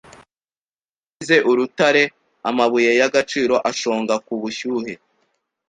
Ibigize 1.07 1.37
urutare 1.51 2.03
Amabuye 2.49 2.91
y'agaciro 2.99 3.55
ashonga 3.71 4.15
ku 4.25 4.33
bushyuhe 4.41 4.93